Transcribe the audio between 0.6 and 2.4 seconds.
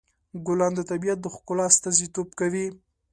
د طبیعت د ښکلا استازیتوب